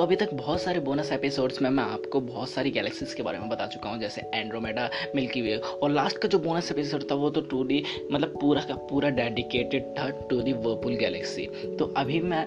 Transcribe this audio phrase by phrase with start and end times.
[0.00, 3.38] तो अभी तक बहुत सारे बोनस एपिसोड्स में मैं आपको बहुत सारी गैलेक्सीज के बारे
[3.38, 7.14] में बता चुका हूँ, जैसे एंड्रोमेडा मिल्की वे और लास्ट का जो बोनस एपिसोड था
[7.14, 7.82] वो तो टू डी
[8.12, 11.46] मतलब पूरा का पूरा डेडिकेटेड था टू दी वर्पुल गैलेक्सी
[11.78, 12.46] तो अभी मैं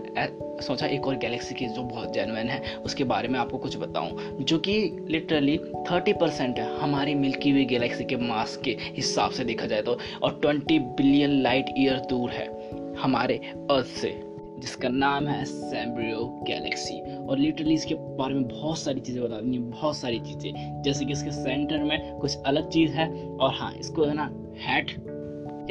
[0.61, 4.37] सोचा एक और गैलेक्सी की जो बहुत जेनवन है, उसके बारे में आपको कुछ बताऊँ,
[4.41, 9.43] जो कि लिटरली थर्टी परसेंट है हमारी मिल्की वे गैलेक्सी के मास के हिसाब से
[9.43, 12.47] देखा जाए तो और ट्वेंटी बिलियन लाइट ईयर दूर है
[12.95, 13.37] हमारे
[13.71, 19.23] अर्थ से। जिसका नाम है सैम्ब्रियो गैलेक्सी और लिटरली इसके बारे में बहुत सारी चीज़ें
[19.23, 23.53] बता दी बहुत सारी चीज़ें। जैसे कि इसके सेंटर में कुछ अलग चीज़ है, और
[23.53, 24.29] हाँ इसको है ना
[24.61, 24.91] हैट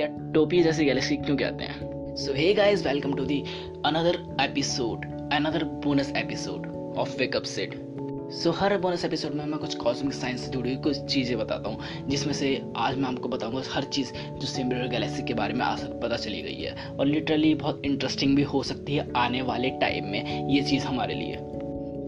[0.00, 3.42] या टोपी जैसी गैलेक्सी क्यों कहते हैं। So hey guys welcome to the
[3.87, 7.91] another episode another bonus episode of wake up set
[8.32, 11.38] so so, हर बोनस एपिसोड में मैं कुछ कॉस्मिक साइंस से जुड़ी हुई कुछ चीज़ें
[11.38, 11.78] बताता हूँ
[12.09, 15.82] जिसमें से आज मैं आपको बताऊँगा हर चीज़ जो सिम्बुलर गैलेक्सी के बारे में आज
[16.02, 20.07] पता चली गई है। और लिटरली बहुत इंटरेस्टिंग भी हो सकती है आने वाले टाइम
[20.07, 21.37] में ये चीज़ हमारे लिए।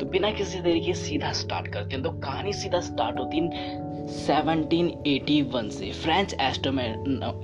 [0.00, 3.46] तो बिना किसी देरी के सीधा स्टार्ट करते हैं। तो कहानी सीधा स्टार्ट होती है
[4.08, 6.34] 1781 से। French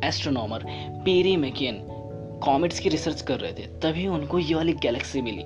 [0.04, 0.64] astronomer
[1.04, 1.86] Pierre Mechain
[2.44, 5.44] comets की रिसर्च कर रहे थे तभी उनको ये वाली गैलेक्सी मिली।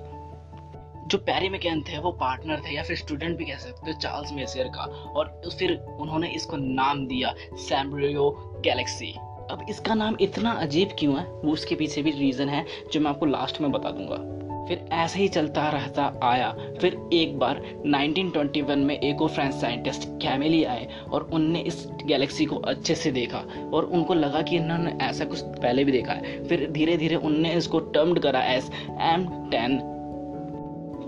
[1.06, 4.32] जो पैरी मैकेन थे, वो पार्टनर थे या फिर स्टूडेंट भी कह सकते थे चार्ल्स
[4.32, 10.88] मेसियर का। और फिर उन्होंने इसको नाम दिया सैम्ब्रियो गैलेक्सी अब इसका नाम इतना अजीब
[10.98, 11.24] क्यों है?
[11.24, 14.34] वो उसके पीछे भी रीज़न है, जो मैं आपको लास्ट में बता दूँगा।
[14.68, 20.08] फिर ऐसे ही चलता रहता आया। फिर एक बार 1921 में एक और फ्रेंच साइंटिस्ट
[20.08, 24.98] कैमेली आए, और उनने इस गैलेक्सी को अच्छे से देखा। और उनको लगा कि इन्होंने
[25.04, 29.50] ऐसा कुछ पहले भी देखा है। फिर धीरे धीरे उनने इसको टर्म्ड करा एस एम
[29.50, 29.93] टेन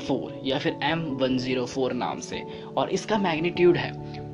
[0.06, 2.42] फोर या फिर एम वन ज़ीरो फोर नाम से।
[2.76, 4.24] और इसका मैग्नीट्यूड है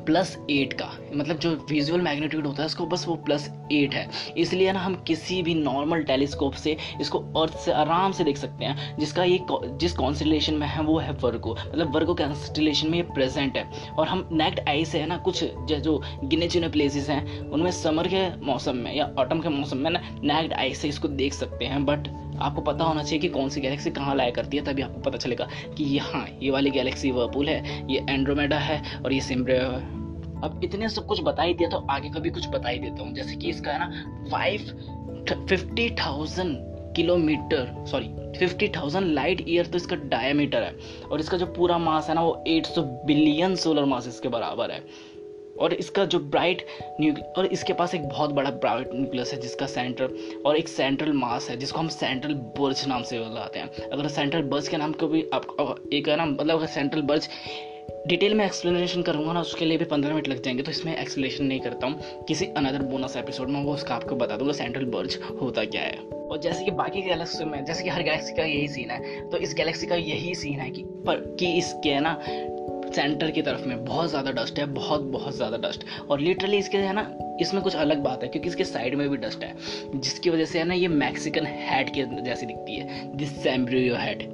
[0.00, 4.08] प्लस एट का। मतलब जो विजुअल मैग्नीट्यूड होता है, उसको बस वो प्लस एट है।
[4.38, 8.64] इसलिए ना हम किसी भी नॉर्मल टेलीस्कोप से इसको अर्थ से आराम से देख सकते
[8.64, 13.04] हैं, जिसका ये जिस कॉन्स्टलेशन में है, वो है वर्गो। मतलब वर्गो कॉन्स्टलेशन में ये
[13.04, 13.68] प्रेजेंट है।
[13.98, 18.08] और हम नेक्ट आई से है ना, कुछ जो गिने चुने प्लेसेस हैं, उनमें समर
[18.08, 21.64] के मौसम में या ऑटम के मौसम में ना नेक्ट आई से इसको देख सकते
[21.64, 22.08] हैं। बट
[22.42, 25.18] आपको पता होना चाहिए कि कौन सी गैलेक्सी कहाँ लाया करती है, तभी आपको पता
[25.18, 29.58] चलेगा कि ये हाँ ये वाली गैलेक्सी वर्पूल है, ये एंड्रोमेडा है और ये सिम्ब्रे
[29.58, 29.98] है।
[30.40, 33.02] अब इतने सब कुछ बता ही दिया तो आगे का भी कुछ बता ही देता
[33.02, 34.60] हूँ। जैसे कि इसका है ना five
[35.48, 36.56] fifty thousand
[36.96, 38.08] kilometre sorry
[38.38, 40.74] fifty thousand light year तो इसका डायमीटर है।
[41.10, 44.70] और इसका जो पूरा मास है ना, वो एट सौ बिलियन सोलर मास इसके बराबर
[44.70, 44.80] है।
[45.60, 46.64] और इसका जो ब्राइट
[47.38, 50.14] और इसके पास एक बहुत बड़ा ब्राइट न्यूक्लियस है, जिसका सेंटर
[50.46, 54.42] और एक सेंट्रल मास है, जिसको हम सेंट्रल बर्ज नाम से बुलाते हैं। अगर सेंट्रल
[54.44, 57.28] बर्ज के नाम को भी आप, एक है ना मतलब अगर सेंट्रल बर्ज,
[58.08, 61.44] डिटेल में एक्सप्लेनेशन करूँगा ना, उसके लिए भी पंद्रह मिनट लग जाएँगे तो इसमें एक्सप्लेनेशन
[61.44, 65.18] नहीं करता हूँ। किसी अनदर बोनस एपिसोड में, वो उसका आपको बता दूँगा सेंट्रल बर्ज
[65.40, 65.98] होता क्या है।
[66.30, 69.36] और जैसे कि बाकी गैलेक्सी में, जैसे कि हर गैलेक्सी का यही सीन है तो
[69.36, 72.12] इस गैलेक्सी का यही सीन है कि, पर, कि इसके ना
[72.92, 76.78] सेंटर की तरफ़ में बहुत ज़्यादा डस्ट है, बहुत बहुत ज़्यादा डस्ट और लिटरली इसके
[76.78, 77.06] है ना,
[77.40, 79.54] इसमें कुछ अलग बात है, क्योंकि इसके साइड में भी डस्ट है,
[79.94, 84.28] जिसकी वजह से है ना, ये मैक्सिकन हेड के जैसी दिखती है दिस सैम्ब्रियो हेड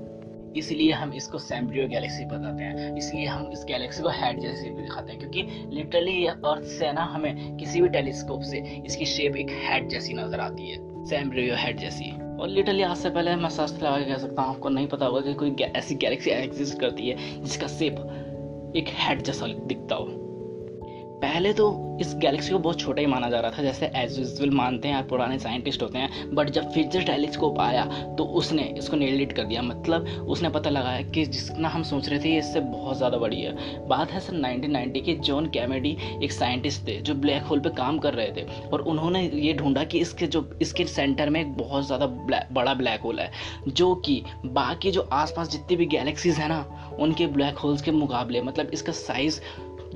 [0.56, 2.96] इसलिए हम इसको सैम्ब्रियो गैलेक्सी बताते हैं.
[2.96, 5.42] इसलिए हम इस गैलेक्सी को हेड जैसे भी दिखाते हैं, क्योंकि
[5.76, 10.40] लिटरली अर्थ से ना, हमें किसी भी टेलीस्कोप से इसकी शेप एक हेड जैसी नज़र
[10.40, 12.10] आती है सैम्ब्रियो हेड जैसी.
[12.36, 15.06] और लिटरली आज से पहले मैं सच लगा के कह सकता हूँ, आपको नहीं पता
[15.06, 17.96] होगा कि कोई ऐसी गैलेक्सी एग्जिस्ट करती है, जिसका शेप
[18.76, 20.25] एक हेड जैसा दिखता हो।
[21.16, 21.66] पहले तो
[22.00, 25.06] इस गैलेक्सी को बहुत छोटा ही माना जा रहा था, जैसे एज यूजल मानते हैं,
[25.08, 27.84] पुराने साइंटिस्ट होते हैं बट जब फ्यूचर टेलीस्कोप आया
[28.18, 32.18] तो उसने इसको नेलिट कर दिया। मतलब उसने पता लगाया कि जितना हम सोच रहे
[32.20, 36.86] थे इससे बहुत ज़्यादा बड़ी है। बात है सर 1990 के जॉन कैमेडी एक साइंटिस्ट
[36.88, 40.26] थे, जो ब्लैक होल पर काम कर रहे थे, और उन्होंने ये ढूंढा कि इसके
[40.26, 43.30] जो, इसके सेंटर में एक बहुत ज़्यादा बड़ा ब्लैक होल है,
[43.68, 46.64] जो कि बाकी जो आसपास जितनी भी गैलेक्सीज हैं ना,
[46.98, 49.40] उनके ब्लैक होल्स के मुकाबले मतलब इसका साइज़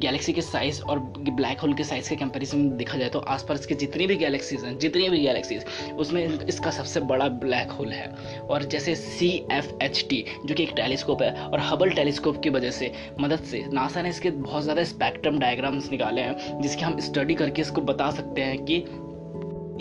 [0.00, 3.66] गैलेक्सी के साइज़ और ब्लैक होल के साइज़ के कंपेरिजन में देखा जाए तो आसपास
[3.66, 5.64] के जितनी भी गैलेक्सीज हैं, जितनी भी गैलेक्सीज
[5.98, 8.06] उसमें इसका सबसे बड़ा ब्लैक होल है।
[8.50, 12.50] और जैसे सी एफ़ एच टी जो कि एक टेलीस्कोप है, और हबल टेलीस्कोप की
[12.50, 16.98] वजह से मदद से नासा ने इसके बहुत ज़्यादा स्पेक्ट्रम डायग्राम्स निकाले हैं, जिसके हम
[17.00, 18.84] स्टडी करके इसको बता सकते हैं कि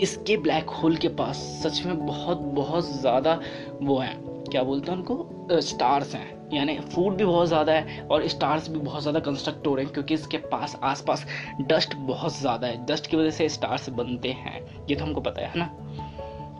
[0.02, 3.40] इसके ब्लैक होल के पास सच में बहुत बहुत ज़्यादा
[3.82, 5.60] वो हैं। क्या बोलते हैं उनको?
[5.60, 9.74] स्टार्स हैं। यानी फ़ूड भी बहुत ज़्यादा है और स्टार्स भी बहुत ज़्यादा कंस्ट्रक्ट हो
[9.74, 11.26] रहे हैं क्योंकि इसके पास, आसपास
[11.62, 15.46] डस्ट बहुत ज़्यादा है। डस्ट की वजह से स्टार्स बनते हैं। ये तो हमको पता
[15.46, 15.66] है ना?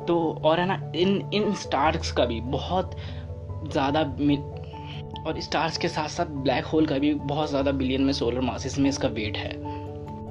[0.06, 2.96] तो और है ना, इन इन स्टार्स का भी बहुत
[3.66, 4.00] ज़्यादा
[5.26, 8.78] और स्टार्स के साथ साथ ब्लैक होल का भी बहुत ज़्यादा बिलियन में सोलर मासिस
[8.78, 9.52] में इसका वेट है।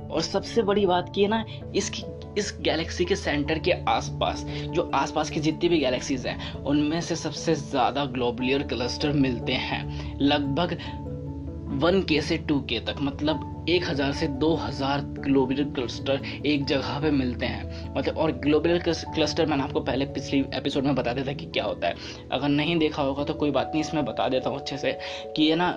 [0.07, 1.43] और सबसे बड़ी बात की है ना,
[1.75, 2.03] इसकी
[2.37, 7.15] इस गैलेक्सी के सेंटर के आसपास, जो आसपास की जितनी भी गैलेक्सीज हैं, उनमें से
[7.15, 10.77] सबसे ज़्यादा ग्लोबुलर क्लस्टर मिलते हैं। लगभग
[11.81, 16.63] वन के से टू के तक मतलब एक हज़ार से दो हज़ार ग्लोबुलर क्लस्टर एक
[16.65, 21.13] जगह पे मिलते हैं। मतलब और ग्लोबुलर क्लस्टर मैंने आपको पहले पिछली एपिसोड में बता
[21.13, 21.95] दिया था कि क्या होता है।
[22.31, 24.97] अगर नहीं देखा होगा तो कोई बात नहीं, इसमें बता देता हूँ अच्छे से
[25.35, 25.71] कि ये ना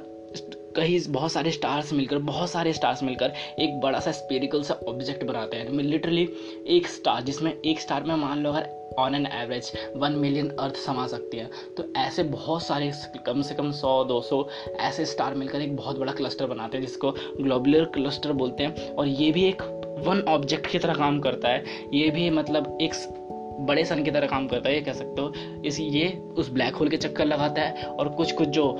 [0.76, 5.24] कहीं बहुत सारे स्टार्स मिलकर, बहुत सारे स्टार्स मिलकर एक बड़ा सा स्पेरिकल सा ऑब्जेक्ट
[5.24, 6.28] बनाते हैं। लिटरली
[6.68, 10.76] एक स्टार जिसमें एक स्टार में मान लो अगर on an average one million earth
[10.76, 12.90] समा सकती है तो ऐसे बहुत सारे
[13.26, 14.46] कम से कम सौ, दो सौ
[14.80, 19.08] ऐसे स्टार मिलकर एक बहुत बड़ा क्लस्टर बनाते हैं, जिसको ग्लोबुलर क्लस्टर बोलते हैं। और
[19.08, 19.62] ये भी एक
[20.06, 21.64] वन ऑब्जेक्ट की तरह काम करता है।
[21.94, 22.94] ये भी मतलब एक
[23.60, 25.32] बड़े सन की तरह काम करता है, ये कह सकते हो।
[25.64, 26.08] इस, ये
[26.38, 28.72] उस ब्लैक होल के चक्कर लगाता है और कुछ कुछ जो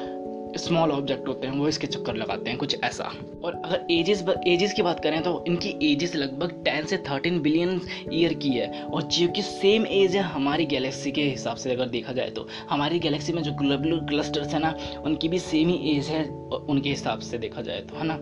[0.57, 3.05] स्मॉल ऑब्जेक्ट होते हैं, वो इसके चक्कर लगाते हैं, कुछ ऐसा।
[3.45, 7.81] और अगर एजेस एजेस की बात करें तो इनकी एजेस लगभग टेन से थर्टीन बिलियन
[8.13, 11.89] ईयर की है। और जो कि सेम एज है हमारी गैलेक्सी के हिसाब से अगर
[11.89, 15.97] देखा जाए तो। हमारी गैलेक्सी में जो ग्लोबुलर क्लस्टर्स है ना, उनकी भी सेम ही
[15.97, 18.15] एज है उनके हिसाब से देखा जाए तो है ना?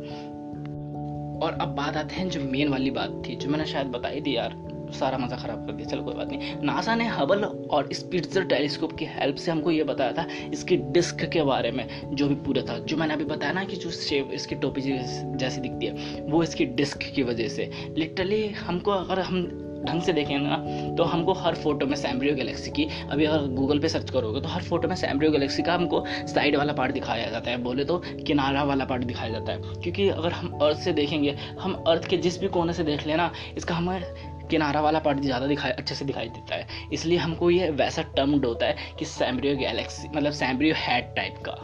[1.41, 4.37] और अब बात आते हैं जो मेन वाली बात थी, जो मैंने शायद बताई थी
[4.37, 8.45] यार। सारा मज़ा ख़राब कर दिया। चलो कोई बात नहीं। नासा ने हबल और स्पिट्जर
[8.47, 12.35] टेलीस्कोप की हेल्प से हमको ये बताया था इसकी डिस्क के बारे में, जो भी
[12.37, 16.23] पूरा था। जो मैंने अभी बताया ना कि जो शेप इसकी टोपी जैसी दिखती है,
[16.23, 20.57] वो इसकी डिस्क की वजह से। लिटरली हमको अगर हम ढंग से देखें ना
[20.97, 24.49] तो हमको हर फ़ोटो में सैम्ब्रियो गैलेक्सी की, अभी अगर गूगल पे सर्च करोगे तो
[24.49, 27.97] हर फ़ोटो में सैम्ब्रियो गैलेक्सी का हमको साइड वाला पार्ट दिखाया जाता है। बोले तो
[28.27, 32.17] किनारा वाला पार्ट दिखाया जाता है। क्योंकि अगर हम अर्थ से देखेंगे, हम अर्थ के
[32.19, 34.01] जिस भी कोने से देख लेना इसका हमें
[34.51, 38.47] किनारा वाला पार्ट ज़्यादा दिखाई, अच्छे से दिखाई देता है। इसलिए हमको ये वैसा टर्म्ड
[38.47, 41.59] होता है कि सैम्ब्रियो गैलेक्सी मतलब सैम्ब्रियो हैड टाइप का।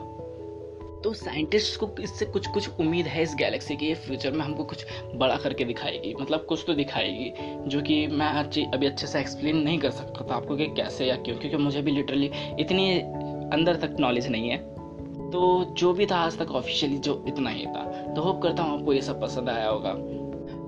[1.04, 4.84] तो साइंटिस्ट को इससे कुछ कुछ उम्मीद है इस गैलेक्सी की फ्यूचर में हमको कुछ
[5.14, 7.32] बड़ा करके दिखाएगी। मतलब कुछ तो दिखाएगी,
[7.68, 11.06] जो कि मैं अच्छी अभी अच्छे से एक्सप्लेन नहीं कर सकता था आपको कि कैसे
[11.06, 12.30] या क्यों, क्योंकि मुझे भी लिटरली
[12.60, 12.98] इतनी
[13.52, 14.58] अंदर तक नॉलेज नहीं है।
[15.30, 17.84] तो जो भी था आज तक ऑफिशियली जो इतना ही था।
[18.14, 19.92] तो होप करता हूँ आपको ये सब पसंद आया होगा।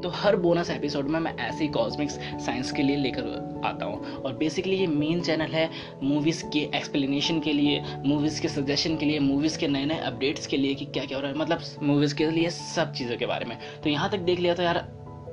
[0.03, 4.15] तो हर बोनस एपिसोड में मैं ऐसे ही कॉस्मिक्स साइंस के लिए लेकर आता हूँ।
[4.15, 5.71] और बेसिकली ये मेन चैनल है
[6.03, 10.47] मूवीज़ के एक्सप्लेनेशन के लिए मूवीज़ के सजेशन के लिए मूवीज़ के नए नए अपडेट्स
[10.47, 13.27] के लिए कि क्या क्या हो रहा है मतलब मूवीज़ के लिए सब चीज़ों के
[13.27, 14.79] बारे में। तो यहाँ तक देख लिया तो यार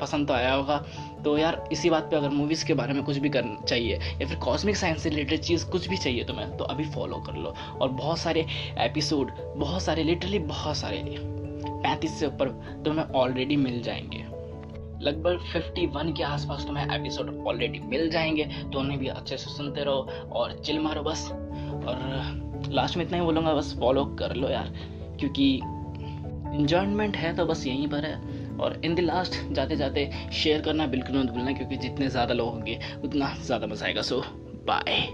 [0.01, 0.77] पसंद तो आया होगा।
[1.25, 4.27] तो यार इसी बात पे अगर मूवीज़ के बारे में कुछ भी करना चाहिए या
[4.27, 7.53] फिर कॉस्मिक साइंस से रिलेटेड चीज़ कुछ भी चाहिए तुम्हें तो अभी फॉलो कर लो।
[7.81, 8.45] और बहुत सारे
[8.79, 11.03] एपिसोड बहुत सारे लिटरली बहुत सारे,
[11.65, 12.49] पैंतीस से ऊपर
[12.85, 14.34] तुम्हें ऑलरेडी मिल जाएँगे।
[15.01, 18.43] लगभग 51 के आसपास तुम्हें एपिसोड ऑलरेडी मिल जाएँगे।
[18.73, 23.17] तो उन्हें भी अच्छे से सुनते रहो और चिल मारो बस। और लास्ट में इतना
[23.17, 24.73] ही बोलूँगा, बस फॉलो कर लो यार,
[25.19, 25.53] क्योंकि
[26.55, 28.15] इंजॉयमेंट है तो बस यहीं पर है।
[28.57, 32.49] और इन द लास्ट जाते जाते शेयर करना बिल्कुल मत भूलना, क्योंकि जितने ज़्यादा लोग
[32.49, 34.23] होंगे, उतना ज़्यादा मज़ा आएगा। सो
[34.67, 35.07] बाय